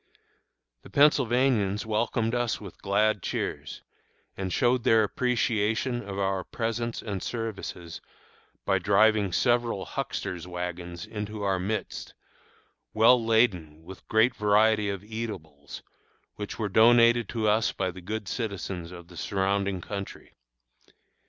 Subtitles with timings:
[0.81, 3.83] The Pennsylvanians welcomed us with glad cheers,
[4.35, 8.01] and showed their appreciation of our presence and services
[8.65, 12.15] by driving several "huckster's wagons" into our midst,
[12.95, 15.83] well laden with a great variety of eatables,
[16.33, 20.33] which were donated to us by the good citizens of the surrounding country.